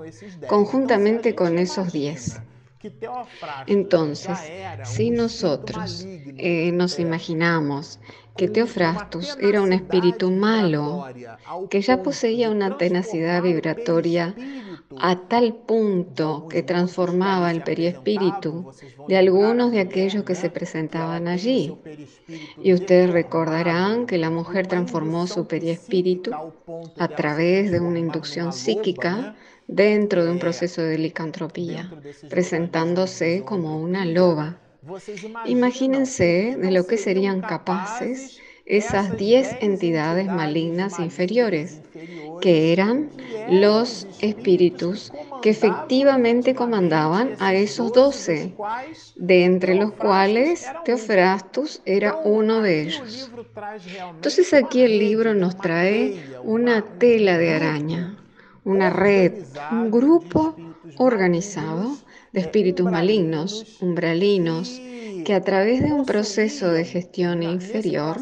conjuntamente 0.48 1.36
con 1.36 1.60
esos 1.60 1.92
diez. 1.92 2.40
Entonces, 3.68 4.38
si 4.86 5.12
nosotros 5.12 6.06
eh, 6.38 6.72
nos 6.72 6.98
imaginamos 6.98 8.00
que 8.40 8.48
Teofrastus 8.48 9.38
era 9.42 9.62
un 9.62 9.74
espíritu 9.74 10.32
malo, 10.32 11.06
que 11.70 11.82
ya 11.82 12.02
poseía 12.02 12.50
una 12.50 12.78
tenacidad 12.78 13.44
vibratoria 13.44 14.34
a 14.98 15.28
tal 15.28 15.56
punto 15.56 16.48
que 16.50 16.64
transformaba 16.64 17.52
el 17.52 17.64
periespíritu 17.64 18.72
de 19.10 19.18
algunos 19.18 19.74
de 19.74 19.82
aquellos 19.82 20.24
que 20.24 20.36
se 20.36 20.50
presentaban 20.50 21.28
allí. 21.28 21.76
Y 22.64 22.72
ustedes 22.72 23.10
recordarán 23.12 24.06
que 24.06 24.18
la 24.18 24.30
mujer 24.30 24.68
transformó 24.68 25.28
su 25.28 25.46
periespíritu 25.46 26.32
a 26.98 27.08
través 27.10 27.70
de 27.72 27.82
una 27.82 28.00
inducción 28.00 28.54
psíquica 28.54 29.36
dentro 29.68 30.24
de 30.24 30.32
un 30.32 30.40
proceso 30.40 30.82
de 30.82 30.98
licantropía, 30.98 31.92
presentándose 32.30 33.44
como 33.44 33.78
una 33.82 34.06
loba. 34.06 34.62
Imagínense 35.46 36.56
de 36.58 36.72
lo 36.72 36.88
que 36.88 36.98
serían 36.98 37.42
capaces 37.42 38.40
esas 38.66 39.18
diez 39.18 39.56
entidades 39.62 40.28
malignas 40.28 41.00
inferiores, 41.00 41.82
que 42.40 42.72
eran 42.72 43.10
los 43.50 44.08
espíritus 44.22 45.12
que 45.42 45.50
efectivamente 45.50 46.54
comandaban 46.54 47.32
a 47.40 47.56
esos 47.56 47.92
doce, 47.92 48.54
de 49.16 49.44
entre 49.44 49.76
los 49.76 49.92
cuales 49.94 50.68
Teofrastus 50.86 51.82
era 51.86 52.16
uno 52.24 52.62
de 52.62 52.84
ellos. 52.84 53.32
Entonces 54.16 54.54
aquí 54.54 54.84
el 54.84 55.00
libro 55.00 55.34
nos 55.34 55.58
trae 55.58 56.24
una 56.44 56.84
tela 57.00 57.38
de 57.38 57.54
araña, 57.54 58.18
una 58.64 58.92
red, 58.92 59.34
un 59.72 59.90
grupo 59.90 60.56
organizado 60.98 61.98
de 62.34 62.40
espíritus 62.42 62.90
malignos, 62.90 63.82
umbralinos, 63.82 64.82
que 65.26 65.34
a 65.34 65.42
través 65.42 65.84
de 65.84 65.94
un 65.94 66.06
proceso 66.06 66.72
de 66.72 66.86
gestión 66.86 67.44
inferior 67.44 68.18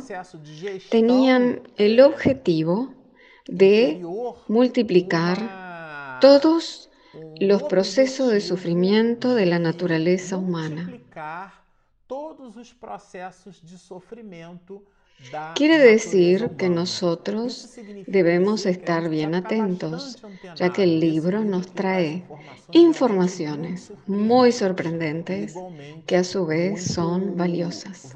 tenían 0.89 1.61
el 1.77 1.99
objetivo 2.01 2.93
de 3.47 4.01
multiplicar 4.47 6.19
todos 6.21 6.89
los 7.39 7.63
procesos 7.63 8.31
de 8.31 8.41
sufrimiento 8.41 9.35
de 9.35 9.45
la 9.45 9.59
naturaleza 9.59 10.37
humana. 10.37 10.91
Quiere 15.55 15.79
decir 15.79 16.51
que 16.57 16.69
nosotros 16.69 17.75
debemos 18.05 18.65
estar 18.65 19.09
bien 19.09 19.33
atentos, 19.33 20.23
ya 20.55 20.71
que 20.71 20.83
el 20.83 20.99
libro 20.99 21.43
nos 21.43 21.73
trae 21.73 22.23
informaciones 22.71 23.93
muy 24.05 24.51
sorprendentes 24.51 25.55
que 26.05 26.17
a 26.17 26.23
su 26.23 26.45
vez 26.45 26.83
son 26.83 27.35
valiosas. 27.35 28.13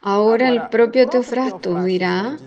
Ahora 0.00 0.48
el 0.48 0.68
propio 0.68 1.08
Teofrastus 1.08 1.84
dirá 1.84 2.38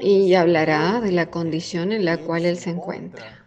y 0.00 0.34
hablará 0.34 1.00
de 1.00 1.12
la 1.12 1.30
condición 1.30 1.92
en 1.92 2.04
la 2.06 2.16
cual 2.16 2.46
él 2.46 2.56
se 2.56 2.70
encuentra 2.70 3.42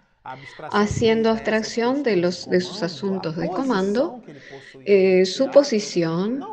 haciendo 0.71 1.29
abstracción 1.29 2.01
de, 2.03 2.15
los, 2.17 2.49
de 2.49 2.59
sus 2.59 2.81
asuntos 2.81 3.35
de 3.35 3.47
comando, 3.47 4.21
eh, 4.83 5.25
su 5.25 5.51
posición 5.51 6.43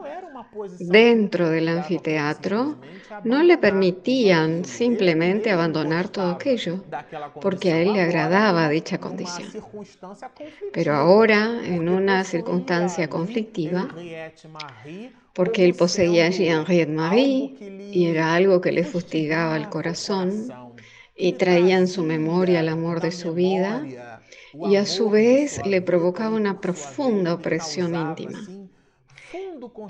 dentro 0.79 1.49
del 1.49 1.69
anfiteatro 1.69 2.77
no 3.25 3.43
le 3.43 3.59
permitían 3.59 4.65
simplemente 4.65 5.51
abandonar 5.51 6.09
todo 6.09 6.31
aquello, 6.31 6.85
porque 7.41 7.73
a 7.73 7.81
él 7.81 7.93
le 7.93 8.03
agradaba 8.03 8.69
dicha 8.69 8.99
condición. 8.99 9.49
Pero 10.73 10.95
ahora, 10.95 11.61
en 11.65 11.89
una 11.89 12.25
circunstancia 12.25 13.09
conflictiva, 13.09 13.89
porque 15.35 15.65
él 15.65 15.75
poseía 15.75 16.27
allí 16.27 16.49
a 16.49 16.57
Henriette 16.61 16.91
Marie 16.91 17.57
y 17.93 18.07
era 18.07 18.35
algo 18.35 18.61
que 18.61 18.73
le 18.73 18.85
fustigaba 18.85 19.57
el 19.57 19.69
corazón 19.69 20.49
y 21.17 21.35
traía 21.35 21.79
en 21.79 21.89
su 21.89 22.03
memoria 22.03 22.61
el 22.61 22.69
amor 22.69 23.01
de 23.01 23.13
su 23.13 23.35
vida, 23.35 23.87
y 24.55 24.77
a 24.77 24.85
su 24.85 25.09
vez 25.09 25.61
le 25.65 25.81
provocaba 25.81 26.37
una 26.37 26.61
profunda 26.61 27.35
opresión 27.35 27.95
íntima. 27.95 28.39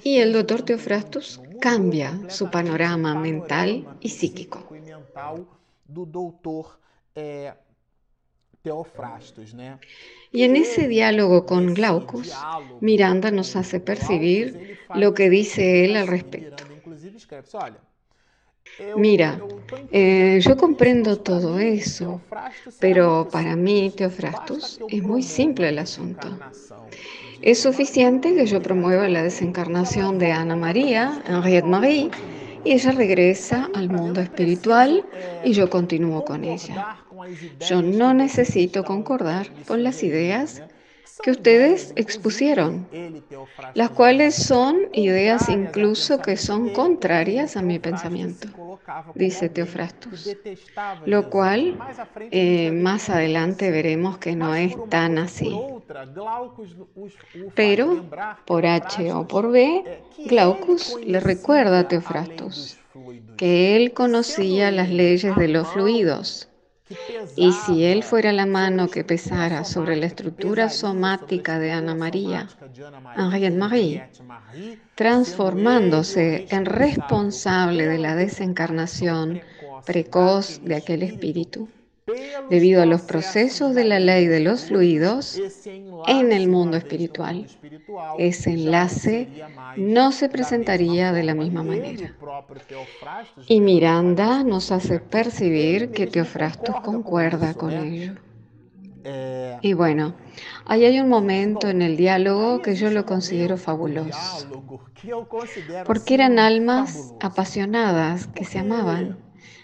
Y 0.03 0.19
el 0.19 0.33
doctor 0.33 0.63
Teofrastus 0.63 1.41
cambia 1.61 2.21
su 2.29 2.51
panorama 2.51 3.15
mental 3.15 3.87
y 4.01 4.09
psíquico. 4.09 4.69
Y 10.31 10.43
en 10.45 10.57
ese 10.57 10.89
diálogo 10.89 11.47
con 11.47 11.75
Glaucus, 11.75 12.49
Miranda 12.81 13.31
nos 13.31 13.57
hace 13.57 13.81
percibir 13.81 14.79
lo 14.95 15.15
que 15.15 15.31
dice 15.31 15.85
él 15.85 15.97
al 15.97 16.07
respecto. 16.07 16.65
Mira, 18.97 19.39
eh, 19.91 20.39
yo 20.41 20.57
comprendo 20.57 21.21
todo 21.21 21.59
eso, 21.59 22.23
pero 22.79 23.29
para 23.31 23.57
mí, 23.57 23.93
Teofrastus, 23.95 24.81
es 24.89 25.03
muy 25.03 25.23
simple 25.23 25.69
el 25.69 25.79
asunto. 25.79 26.41
Es 27.43 27.61
suficiente 27.61 28.37
que 28.37 28.47
yo 28.47 28.63
promueva 28.63 29.09
la 29.09 29.25
desencarnación 29.25 30.21
de 30.21 30.31
Ana 30.31 30.55
María, 30.55 31.21
Henriette 31.27 31.67
Marie, 31.67 32.09
y 32.65 32.71
ella 32.71 32.93
regresa 32.93 33.69
al 33.75 33.91
mundo 33.91 34.21
espiritual 34.21 35.05
y 35.45 35.53
yo 35.53 35.69
continúo 35.69 36.25
con 36.25 36.45
ella. 36.45 36.99
Yo 37.69 37.83
no 37.83 38.15
necesito 38.15 38.85
concordar 38.85 39.49
con 39.67 39.83
las 39.83 40.05
ideas 40.05 40.63
que 41.23 41.31
ustedes 41.31 41.93
expusieron, 41.97 42.87
las 43.75 43.91
cuales 43.91 44.35
son 44.35 44.77
ideas 44.93 45.49
incluso 45.49 46.21
que 46.21 46.37
son 46.37 46.71
contrarias 46.71 47.57
a 47.57 47.63
mi 47.63 47.79
pensamiento, 47.79 48.49
dice 49.15 49.49
Teofrastus, 49.49 50.37
lo 51.05 51.29
cual 51.31 51.79
eh, 52.31 52.71
más 52.73 53.11
adelante 53.11 53.71
veremos 53.71 54.19
que 54.19 54.37
no 54.37 54.55
es 54.55 54.75
tan 54.89 55.19
así. 55.19 55.57
Pero 57.55 58.05
por 58.45 58.67
H 58.67 59.13
o 59.13 59.27
por 59.27 59.51
B, 59.51 59.85
Glaucus 60.27 60.97
le 61.05 61.21
recuerda 61.21 61.81
a 61.81 61.89
Teofrastus 61.89 62.79
que 63.37 63.77
él 63.77 63.93
conocía 63.93 64.71
las 64.71 64.91
leyes 64.91 65.35
de 65.37 65.49
los 65.49 65.69
fluidos 65.69 66.49
y 67.37 67.53
si 67.53 67.85
él 67.85 68.03
fuera 68.03 68.33
la 68.33 68.47
mano 68.47 68.89
que 68.89 69.05
pesara 69.05 69.65
sobre 69.65 69.97
la 69.97 70.07
estructura 70.07 70.69
somática 70.69 71.59
de 71.59 71.73
Ana 71.73 71.95
María, 71.95 72.49
Henriette 73.17 73.57
Marie, 73.57 74.09
transformándose 74.95 76.47
en 76.51 76.65
responsable 76.65 77.87
de 77.87 77.99
la 77.99 78.15
desencarnación 78.15 79.41
precoz 79.85 80.61
de 80.65 80.77
aquel 80.77 81.03
espíritu, 81.03 81.69
debido 82.51 82.83
a 82.83 82.87
los 82.87 83.03
procesos 83.03 83.75
de 83.75 83.85
la 83.85 84.01
ley 84.01 84.27
de 84.27 84.41
los 84.41 84.67
fluidos 84.67 85.41
en 86.07 86.33
el 86.33 86.49
mundo 86.49 86.77
espiritual. 86.77 87.47
Ese 88.19 88.51
enlace 88.51 89.29
no 89.77 90.13
se 90.13 90.29
presentaría 90.29 91.13
de 91.13 91.23
la 91.23 91.35
misma 91.35 91.63
manera. 91.63 92.15
Y 93.47 93.61
Miranda 93.61 94.43
nos 94.43 94.73
hace 94.73 94.99
percibir 94.99 95.91
que 95.93 96.07
Teofrastus 96.07 96.77
concuerda 96.81 97.55
con 97.55 97.73
ello. 97.73 98.15
Y 99.63 99.73
bueno, 99.73 100.15
ahí 100.65 100.85
hay 100.85 101.01
un 101.01 101.09
momento 101.09 101.69
en 101.69 101.83
el 101.83 101.97
diálogo 101.97 102.63
que 102.63 102.75
yo 102.77 102.91
lo 102.91 103.05
considero 103.05 103.57
fabuloso, 103.57 104.63
porque 105.87 106.15
eran 106.15 106.39
almas 106.39 107.13
apasionadas 107.21 108.29
que 108.29 108.45
se 108.45 108.61
amaban 108.61 109.19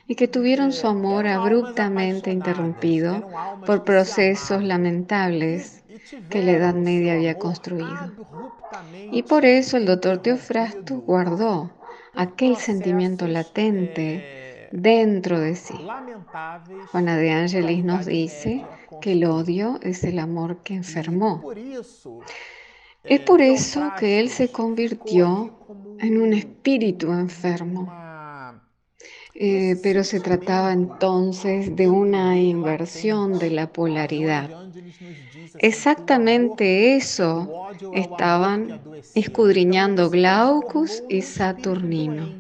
y 0.09 0.15
que 0.15 0.27
tuvieron 0.27 0.73
su 0.73 0.87
amor 0.89 1.27
abruptamente 1.29 2.33
interrumpido 2.33 3.29
por 3.67 3.85
procesos 3.85 4.65
lamentables 4.65 5.85
que 6.31 6.43
la 6.43 6.53
Edad 6.53 6.75
Media 6.75 7.13
había 7.13 7.39
construido. 7.39 8.13
Y 9.13 9.23
por 9.23 9.45
eso 9.45 9.77
el 9.77 9.85
doctor 9.85 10.19
Teofrastus 10.19 11.03
guardó 11.05 11.71
aquel 12.15 12.57
sentimiento 12.57 13.27
latente 13.29 14.69
dentro 14.73 15.39
de 15.39 15.55
sí. 15.55 15.75
Juana 16.91 17.17
de 17.17 17.31
Angelis 17.31 17.85
nos 17.85 18.07
dice 18.07 18.65
que 19.03 19.13
el 19.13 19.25
odio 19.25 19.79
es 19.83 20.05
el 20.05 20.19
amor 20.19 20.63
que 20.63 20.75
enfermó. 20.75 21.53
Es 23.05 23.21
por 23.21 23.43
eso 23.43 23.93
que 23.99 24.21
él 24.21 24.31
se 24.31 24.51
convirtió 24.51 25.67
en 25.99 26.21
un 26.21 26.33
espíritu 26.33 27.13
enfermo. 27.13 27.98
Eh, 29.41 29.77
pero 29.85 30.03
se 30.03 30.19
trataba 30.19 30.73
entonces 30.73 31.77
de 31.77 31.89
una 31.89 32.41
inversión 32.41 33.39
de 33.39 33.51
la 33.51 33.73
polaridad. 33.73 34.51
Exactamente 35.59 36.97
eso 36.97 37.49
estaban 37.93 38.81
escudriñando 39.15 40.11
Glaucus 40.11 41.05
y 41.09 41.23
Saturnino. 41.23 42.35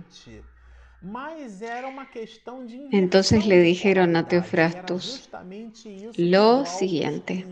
Entonces 2.90 3.46
le 3.46 3.60
dijeron 3.60 4.16
a 4.16 4.26
Teofrastus 4.26 5.30
lo 6.16 6.66
siguiente. 6.66 7.46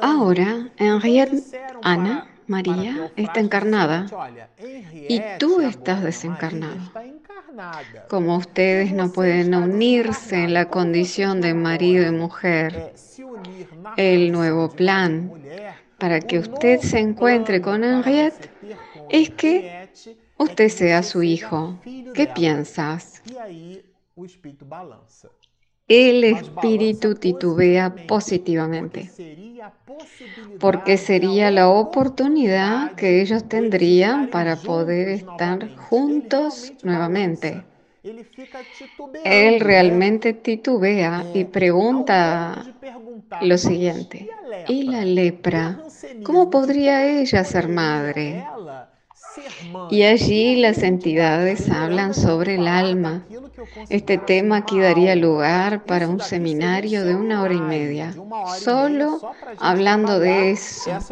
Ahora, 0.00 0.72
Henriette 0.78 1.44
Ana 1.82 2.33
María 2.46 3.10
está 3.16 3.40
encarnada 3.40 4.06
y 5.08 5.20
tú 5.38 5.60
estás 5.60 6.02
desencarnado. 6.02 6.80
Como 8.08 8.36
ustedes 8.36 8.92
no 8.92 9.12
pueden 9.12 9.54
unirse 9.54 10.44
en 10.44 10.54
la 10.54 10.66
condición 10.66 11.40
de 11.40 11.54
marido 11.54 12.06
y 12.06 12.10
mujer, 12.10 12.94
el 13.96 14.32
nuevo 14.32 14.70
plan 14.70 15.32
para 15.98 16.20
que 16.20 16.38
usted 16.38 16.80
se 16.80 16.98
encuentre 16.98 17.60
con 17.60 17.84
Henriette 17.84 18.50
es 19.10 19.30
que 19.30 19.88
usted 20.38 20.68
sea 20.68 21.02
su 21.02 21.22
hijo. 21.22 21.78
¿Qué 22.14 22.26
piensas? 22.26 23.22
El 25.86 26.24
espíritu 26.24 27.14
titubea 27.14 27.94
positivamente, 28.06 29.10
porque 30.58 30.96
sería 30.96 31.50
la 31.50 31.68
oportunidad 31.68 32.94
que 32.94 33.20
ellos 33.20 33.48
tendrían 33.48 34.28
para 34.28 34.62
poder 34.62 35.08
estar 35.08 35.74
juntos 35.74 36.74
nuevamente. 36.82 37.66
Él 39.24 39.60
realmente 39.60 40.32
titubea 40.34 41.28
y 41.32 41.44
pregunta 41.46 42.74
lo 43.38 43.58
siguiente, 43.58 44.36
¿y 44.64 44.84
la 44.84 45.04
lepra? 45.04 45.84
¿Cómo 46.22 46.50
podría 46.50 47.06
ella 47.20 47.44
ser 47.44 47.68
madre? 47.68 48.52
Y 49.90 50.02
allí 50.02 50.56
las 50.56 50.78
entidades 50.82 51.68
hablan 51.70 52.14
sobre 52.14 52.56
el 52.56 52.68
alma. 52.68 53.26
Este 53.88 54.18
tema 54.18 54.58
aquí 54.58 54.80
daría 54.80 55.16
lugar 55.16 55.84
para 55.84 56.08
un 56.08 56.20
seminario 56.20 57.04
de 57.04 57.14
una 57.16 57.42
hora 57.42 57.54
y 57.54 57.60
media, 57.60 58.14
solo 58.58 59.20
hablando 59.58 60.18
de 60.18 60.52
eso 60.52 61.04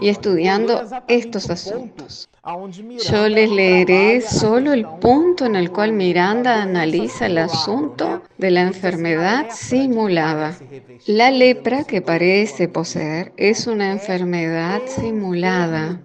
y 0.00 0.08
estudiando 0.08 0.86
estos 1.08 1.50
asuntos. 1.50 2.31
Yo 2.44 3.28
les 3.28 3.48
leeré 3.48 4.20
solo 4.20 4.72
el 4.72 4.84
punto 4.84 5.46
en 5.46 5.54
el 5.54 5.70
cual 5.70 5.92
Miranda 5.92 6.60
analiza 6.60 7.26
el 7.26 7.38
asunto 7.38 8.20
de 8.36 8.50
la 8.50 8.62
enfermedad 8.62 9.46
simulada. 9.50 10.58
La 11.06 11.30
lepra 11.30 11.84
que 11.84 12.02
parece 12.02 12.66
poseer 12.66 13.32
es 13.36 13.68
una 13.68 13.92
enfermedad 13.92 14.80
simulada 14.86 16.00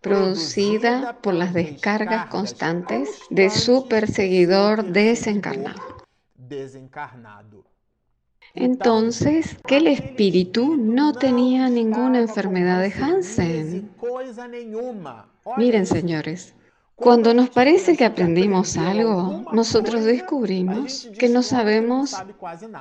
producida 0.00 1.18
por 1.20 1.34
las 1.34 1.52
descargas 1.52 2.26
constantes 2.30 3.20
de 3.28 3.50
su 3.50 3.88
perseguidor 3.88 4.84
desencarnado. 4.84 5.82
Entonces, 8.60 9.56
que 9.66 9.76
el 9.76 9.86
espíritu 9.86 10.76
no 10.76 11.12
tenía 11.12 11.68
ninguna 11.68 12.18
enfermedad 12.18 12.80
de 12.80 12.92
Hansen. 12.92 13.90
Miren, 15.56 15.86
señores, 15.86 16.54
cuando 16.96 17.34
nos 17.34 17.50
parece 17.50 17.96
que 17.96 18.04
aprendimos 18.04 18.76
algo, 18.76 19.44
nosotros 19.52 20.02
descubrimos 20.04 21.08
que 21.16 21.28
no 21.28 21.44
sabemos 21.44 22.16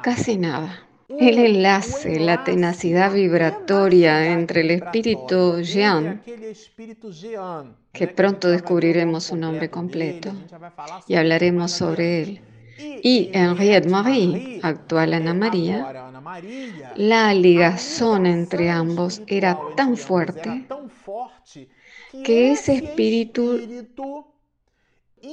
casi 0.01 0.37
nada. 0.37 0.87
El 1.09 1.37
enlace, 1.37 2.19
la 2.19 2.43
tenacidad 2.43 3.13
vibratoria 3.13 4.33
entre 4.33 4.61
el 4.61 4.71
espíritu 4.71 5.61
Jean, 5.61 6.23
que 7.93 8.07
pronto 8.07 8.49
descubriremos 8.49 9.25
su 9.25 9.37
nombre 9.37 9.69
completo 9.69 10.33
y 11.07 11.15
hablaremos 11.15 11.71
sobre 11.71 12.23
él, 12.23 12.41
y 12.77 13.29
Henriette 13.33 13.87
Marie, 13.89 14.59
actual 14.61 15.13
Ana 15.13 15.33
María, 15.33 16.11
la 16.95 17.33
ligazón 17.33 18.25
entre 18.25 18.69
ambos 18.69 19.21
era 19.27 19.59
tan 19.75 19.97
fuerte 19.97 20.67
que 22.23 22.51
ese 22.51 22.75
espíritu 22.75 23.87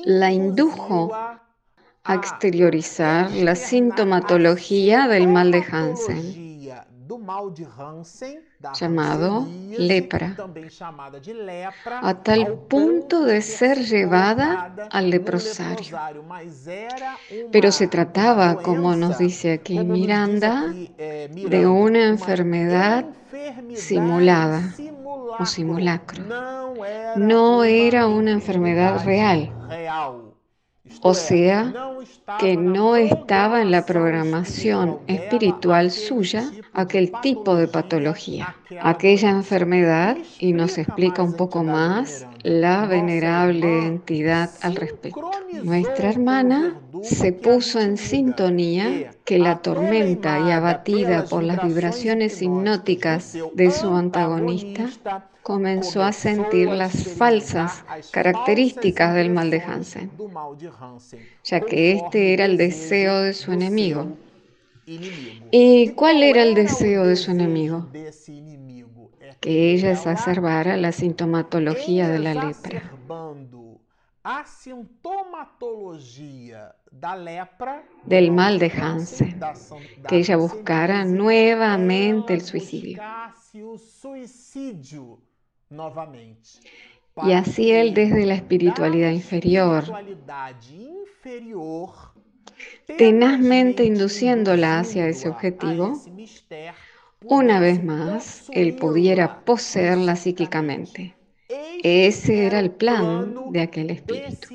la 0.04 0.33
indujo 0.33 1.12
a 1.12 2.14
exteriorizar 2.14 3.30
la 3.33 3.54
sintomatología 3.54 5.09
del 5.09 5.28
mal 5.28 5.50
de 5.52 5.64
Hansen 5.70 6.44
llamado 8.79 9.47
lepra, 9.77 10.37
a 12.03 12.14
tal 12.23 12.59
punto 12.69 13.25
de 13.25 13.43
ser 13.43 13.79
llevada 13.79 14.75
al 14.90 15.11
leprosario. 15.11 15.99
Pero 17.53 17.73
se 17.73 17.87
trataba, 17.88 18.57
como 18.57 18.97
nos 18.97 19.19
dice 19.19 19.53
aquí 19.53 19.79
Miranda, 19.81 20.73
de 20.73 21.67
una 21.67 22.07
enfermedad 22.09 23.05
simulada 23.75 24.62
o 25.38 25.45
simulacro. 25.45 26.25
No 27.17 27.64
era 27.64 28.07
una 28.07 28.31
enfermedad 28.31 29.05
real. 29.05 29.53
O 31.01 31.14
sea, 31.14 31.73
que 32.38 32.57
no 32.57 32.97
estaba 32.97 33.62
en 33.62 33.70
la 33.70 33.87
programación 33.87 34.99
espiritual 35.07 35.90
suya 35.90 36.51
aquel 36.73 37.12
tipo 37.23 37.57
de 37.57 37.68
patología, 37.68 38.57
aquella 38.83 39.31
enfermedad, 39.31 40.16
y 40.38 40.53
nos 40.53 40.77
explica 40.79 41.23
un 41.23 41.37
poco 41.37 41.64
más 41.64 42.27
la 42.44 42.87
venerable 42.87 43.87
entidad 43.87 44.50
al 44.61 44.76
respecto. 44.76 45.30
Nuestra 45.62 46.11
hermana 46.11 46.78
se 47.02 47.33
puso 47.33 47.80
en 47.80 47.96
sintonía 47.96 49.12
que 49.24 49.38
la 49.38 49.61
tormenta 49.61 50.38
y 50.40 50.50
abatida 50.50 51.24
por 51.24 51.42
las 51.42 51.66
vibraciones 51.66 52.42
hipnóticas 52.42 53.37
de 53.54 53.70
su 53.70 53.88
antagonista, 53.94 54.90
comenzó 55.42 56.02
a 56.02 56.12
sentir 56.12 56.68
las 56.68 57.14
falsas 57.16 57.83
características 58.11 59.14
del 59.14 59.30
mal 59.30 59.50
de 59.50 59.61
Hansen, 59.62 60.11
ya 61.44 61.61
que 61.61 61.92
este 61.92 62.35
era 62.35 62.44
el 62.44 62.59
deseo 62.59 63.22
de 63.22 63.33
su 63.33 63.52
enemigo. 63.52 64.18
¿Y 64.87 65.90
cuál 65.90 66.22
era 66.22 66.42
el 66.42 66.54
deseo 66.54 67.07
de 67.07 67.16
su 67.16 67.30
enemigo? 67.30 67.88
Que 69.44 69.74
ella 69.74 69.92
exacerbara 69.92 70.78
la 70.78 70.90
sintomatología 70.90 72.09
de 72.09 72.18
la 72.18 72.33
lepra. 72.33 72.83
del 78.07 78.30
mal 78.30 78.59
de 78.59 78.70
Hansen, 78.70 79.38
que 80.09 80.16
ella 80.16 80.38
buscara 80.38 81.04
nuevamente 81.04 82.33
el 82.33 82.40
suicidio. 82.40 83.02
Y 87.22 87.33
así 87.33 87.70
él 87.70 87.92
desde 87.92 88.24
la 88.24 88.37
espiritualidad 88.37 89.11
inferior, 89.11 89.85
tenazmente 92.96 93.85
induciéndola 93.85 94.78
hacia 94.78 95.07
ese 95.07 95.28
objetivo, 95.28 96.00
una 97.26 97.58
vez 97.58 97.82
más, 97.82 98.50
él 98.52 98.74
pudiera 98.74 99.44
poseerla 99.44 100.16
psíquicamente. 100.16 101.14
Ese 101.82 102.46
era 102.46 102.60
el 102.60 102.70
plan 102.70 103.34
de 103.50 103.60
aquel 103.62 103.90
espíritu. 103.90 104.54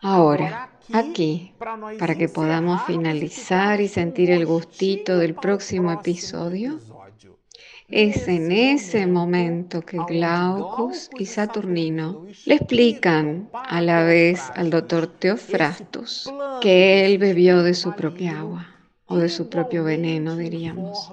Ahora, 0.00 0.70
aquí, 0.92 1.52
para 1.98 2.14
que 2.14 2.28
podamos 2.28 2.82
finalizar 2.86 3.80
y 3.80 3.88
sentir 3.88 4.30
el 4.30 4.46
gustito 4.46 5.18
del 5.18 5.34
próximo 5.34 5.92
episodio, 5.92 6.80
Es 7.88 8.26
en 8.26 8.50
ese 8.52 9.06
momento 9.06 9.82
que 9.82 9.98
Glaucus 10.08 11.10
y 11.18 11.26
Saturnino 11.26 12.24
le 12.46 12.54
explican 12.54 13.50
a 13.52 13.82
la 13.82 14.02
vez 14.02 14.40
al 14.54 14.70
doctor 14.70 15.06
Teofrastus 15.06 16.32
que 16.62 17.04
él 17.04 17.18
bebió 17.18 17.62
de 17.62 17.74
su 17.74 17.92
propia 17.92 18.38
agua 18.38 18.72
o 19.12 19.18
de 19.18 19.28
su 19.28 19.50
propio 19.50 19.84
veneno, 19.84 20.36
diríamos. 20.36 21.12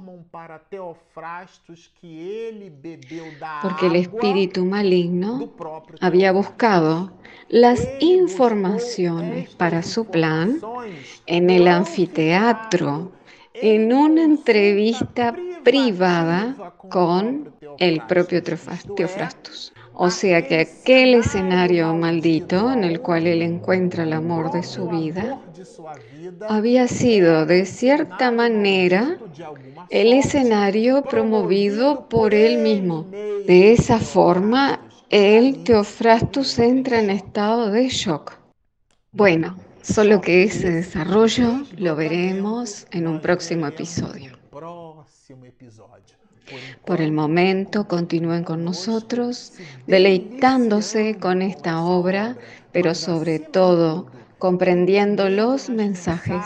Porque 3.61 3.87
el 3.87 3.95
espíritu 3.97 4.63
maligno 4.63 5.51
había 5.99 6.31
buscado 6.31 7.11
las 7.49 7.85
informaciones 7.99 9.53
para 9.55 9.83
su 9.83 10.05
plan 10.05 10.61
en 11.25 11.49
el 11.49 11.67
anfiteatro, 11.67 13.11
en 13.53 13.91
una 13.91 14.23
entrevista 14.23 15.35
privada 15.63 16.73
con 16.89 17.53
el 17.79 18.01
propio 18.07 18.41
Teofrastus. 18.41 19.73
O 20.01 20.09
sea 20.09 20.47
que 20.47 20.61
aquel 20.61 21.13
escenario 21.15 21.93
maldito 21.93 22.71
en 22.71 22.85
el 22.85 23.01
cual 23.01 23.27
él 23.27 23.41
encuentra 23.41 24.03
el 24.03 24.13
amor 24.13 24.49
de 24.49 24.63
su 24.63 24.87
vida 24.87 25.41
había 26.47 26.87
sido 26.87 27.45
de 27.45 27.65
cierta 27.65 28.31
manera 28.31 29.17
el 29.89 30.13
escenario 30.13 31.01
promovido 31.01 32.07
por 32.07 32.33
él 32.33 32.59
mismo. 32.59 33.07
De 33.45 33.73
esa 33.73 33.99
forma, 33.99 34.79
el 35.09 35.65
Teofrastus 35.65 36.57
entra 36.59 37.01
en 37.01 37.09
estado 37.09 37.69
de 37.69 37.89
shock. 37.89 38.35
Bueno, 39.11 39.57
solo 39.81 40.21
que 40.21 40.43
ese 40.43 40.71
desarrollo 40.71 41.65
lo 41.77 41.97
veremos 41.97 42.87
en 42.91 43.05
un 43.05 43.19
próximo 43.19 43.67
episodio. 43.67 44.39
Por 46.85 47.01
el 47.01 47.11
momento 47.11 47.87
continúen 47.87 48.43
con 48.43 48.63
nosotros, 48.63 49.53
deleitándose 49.87 51.17
con 51.17 51.41
esta 51.41 51.81
obra, 51.83 52.37
pero 52.71 52.95
sobre 52.95 53.39
todo 53.39 54.07
comprendiendo 54.39 55.29
los 55.29 55.69
mensajes 55.69 56.41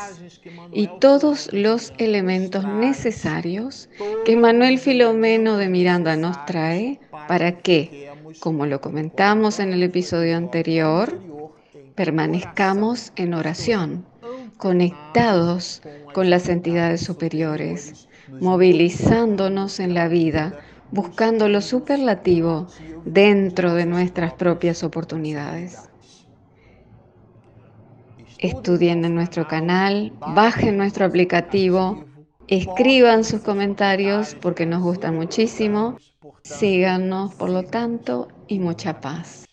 y 0.72 0.90
todos 1.00 1.50
los 1.54 1.94
elementos 2.00 2.66
necesarios 2.68 3.88
que 4.26 4.36
Manuel 4.36 4.80
Filomeno 4.80 5.58
de 5.58 5.70
Miranda 5.70 6.18
nos 6.18 6.44
trae 6.46 7.00
para 7.28 7.60
que, 7.60 8.12
como 8.40 8.66
lo 8.66 8.82
comentamos 8.82 9.60
en 9.60 9.74
el 9.74 9.84
episodio 9.84 10.36
anterior, 10.36 11.20
permanezcamos 11.94 13.14
en 13.16 13.36
oración, 13.36 14.06
conectados 14.58 15.84
con 16.14 16.32
las 16.32 16.50
entidades 16.50 17.02
superiores, 17.02 18.08
movilizándonos 18.28 19.80
en 19.80 19.94
la 19.94 20.08
vida, 20.08 20.60
buscando 20.92 21.50
lo 21.50 21.62
superlativo 21.62 22.68
dentro 23.06 23.74
de 23.74 23.86
nuestras 23.86 24.34
propias 24.34 24.84
oportunidades. 24.84 25.90
Estudien 28.38 29.06
en 29.06 29.16
nuestro 29.16 29.48
canal, 29.48 30.14
bajen 30.20 30.78
nuestro 30.78 31.06
aplicativo, 31.06 32.06
escriban 32.48 33.24
sus 33.24 33.42
comentarios 33.42 34.36
porque 34.42 34.66
nos 34.66 34.82
gusta 34.82 35.12
muchísimo. 35.12 35.98
Síganos, 36.44 37.34
por 37.36 37.50
lo 37.50 37.64
tanto, 37.64 38.28
y 38.48 38.60
mucha 38.60 39.00
paz. 39.00 39.46